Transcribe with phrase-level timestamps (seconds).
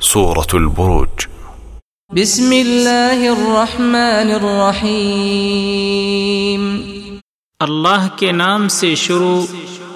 [0.00, 1.26] سورة البروج
[2.14, 6.78] بسم الله الرحمن الرحيم
[7.60, 9.44] اللہ کے نام سے شروع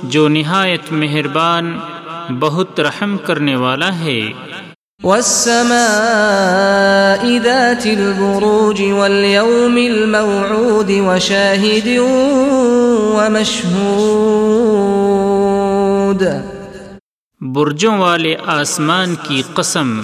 [0.03, 1.79] جو نہایت مہربان
[2.41, 4.21] بہت رحم کرنے والا ہے۔
[5.05, 11.89] والسماء ذات البروج واليوم الموعود وشاهد
[13.15, 14.52] ومشهود
[17.55, 20.01] برجوں والے آسمان کی قسم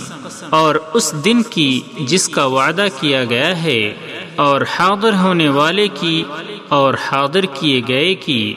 [0.50, 3.94] اور اس دن کی جس کا وعدہ کیا گیا ہے
[4.36, 6.24] اور حاضر ہونے والے کی
[6.68, 8.54] اور حاضر کیے گئے کی۔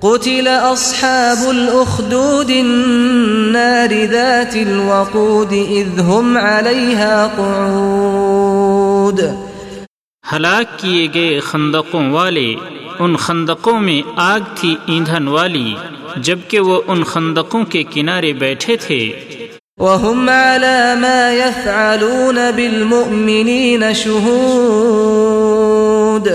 [0.00, 9.20] قتل اصحاب الاخدود النار ذات الوقود اذ هم عليها قعود۔
[10.32, 12.54] ہلاک کیے گئے خندقوں والے
[12.98, 15.74] ان خندقوں میں آگ تھی ایندھن والی
[16.16, 19.12] جبکہ وہ ان خندقوں کے کنارے بیٹھے تھے۔
[19.78, 26.28] وهم على ما يفعلون بالمؤمنين شهود۔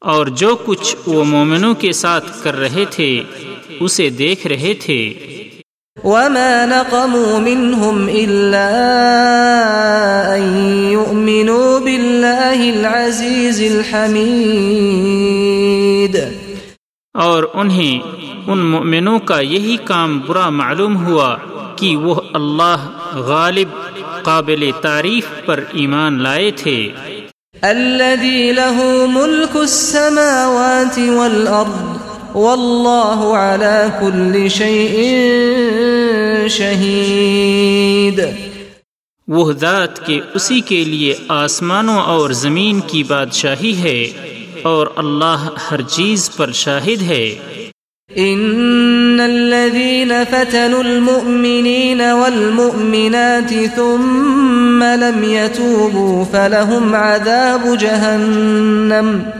[0.00, 3.22] اور جو کچھ وہ مومنوں کے ساتھ کر رہے تھے
[3.80, 5.14] اسے دیکھ رہے تھے۔
[6.02, 8.70] وما نقموا منهم إلا
[10.36, 10.42] أن
[10.92, 14.24] يؤمنوا بالله العزيز الحميد
[17.14, 17.94] اور انہیں
[18.46, 21.30] ان مومنوں کا یہی کام برا معلوم ہوا
[21.76, 22.80] کہ وہ اللہ
[23.30, 23.68] غالب
[24.22, 26.78] قابل تعریف پر ایمان لائے تھے۔
[27.62, 28.76] الذي له
[29.14, 31.93] ملك السماوات والأرض
[32.34, 34.96] والله على كل شيء
[36.48, 38.20] شهيد
[39.28, 43.98] وہ ذات کے اسی کے لیے آسمانوں اور زمین کی بادشاہی ہے
[44.62, 47.36] اور اللہ ہر چیز پر شاہد ہے۔
[48.16, 59.32] إن الذين فتنوا المؤمنين والمؤمنات ثم لم يتوبوا فلهم عذاب جهنم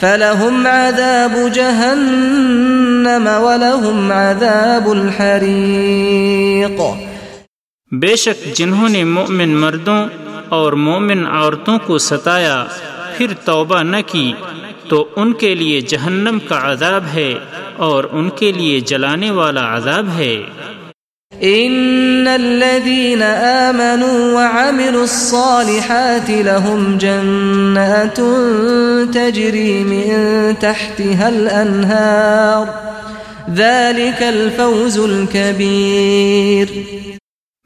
[0.00, 6.80] فلهم عذاب جهنم ولهم عذاب الحريق.
[7.92, 10.06] بے شک جنہوں نے مومن مردوں
[10.48, 12.64] اور مومن عورتوں کو ستایا،
[13.16, 14.32] پھر توبہ نہ کی،
[14.88, 17.34] تو ان کے لیے جہنم کا عذاب ہے
[17.76, 20.36] اور ان کے لیے جلانے والا عذاب ہے۔
[21.44, 28.20] إن الذين آمنوا وعملوا الصالحات لهم جنات
[29.14, 32.66] تجري من تحتها الأنهار
[33.54, 36.66] ذلك الفوز الكبير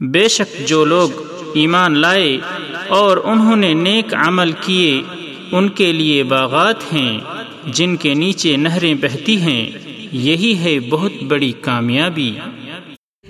[0.00, 1.10] بے شک جو لوگ
[1.54, 2.38] ایمان لائے
[2.88, 5.02] اور انہوں نے نیک عمل کیے،
[5.52, 7.18] ان کے لیے باغات ہیں،
[7.66, 9.70] جن کے نیچے نہریں بہتی ہیں،
[10.12, 12.34] یہی ہے بہت بڑی کامیابی۔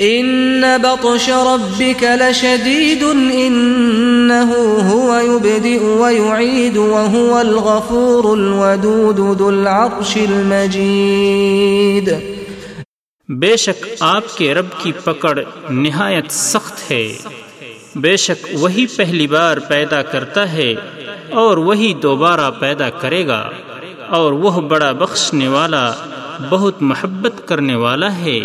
[0.03, 4.53] إن بطش ربك لشديد إنه
[4.93, 12.09] هو يبدئ ويعيد وهو الغفور الودود ذو العرش المجيد
[13.29, 15.39] بے شک آپ کے رب کی پکڑ
[15.71, 17.17] نہایت سخت ہے۔
[17.95, 20.75] بے شک وہی پہلی بار پیدا کرتا ہے
[21.31, 23.51] اور وہی دوبارہ پیدا کرے گا
[24.09, 25.93] اور وہ بڑا بخشنے والا،
[26.51, 28.41] بہت محبت کرنے والا ہے۔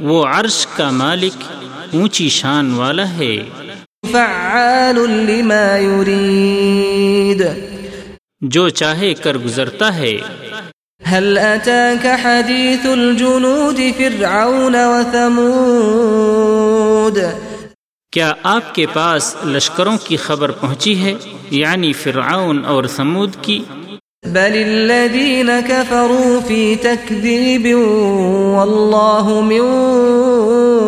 [0.00, 1.44] وہ عرش کا مالک
[1.94, 3.44] اونچی شان والا ہے۔
[4.12, 7.42] فعال لما يريد۔
[8.40, 10.16] جو چاہے کر گزرتا ہے۔
[11.10, 17.18] هل أتاك حديث الجنود فرعون وثمود؟
[18.12, 21.14] کیا آپ کے پاس لشکروں کی خبر پہنچی ہے؟
[21.50, 23.64] یعنی فرعون اور ثمود کی؟
[24.26, 27.78] بل الذين كفروا في تكذيب
[28.56, 29.60] والله من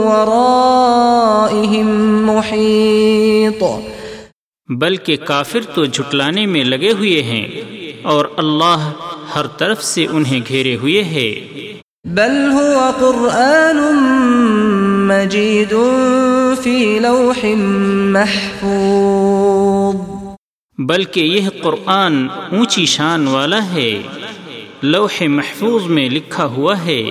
[0.06, 3.62] ورائهم محيط.
[4.68, 7.48] بلکہ کافر تو جھٹلانے میں لگے ہوئے ہیں
[8.02, 8.90] اور اللہ
[9.34, 11.34] ہر طرف سے انہیں گھیرے ہوئے ہے۔
[12.04, 13.78] بل هو قرآن
[15.08, 15.72] مجيد
[16.62, 17.46] في لوح
[18.12, 20.11] محفوظ۔
[20.78, 24.02] بلکہ یہ قرآن اونچی شان والا ہے
[24.82, 27.02] لوح محفوظ میں لکھا ہوا ہے۔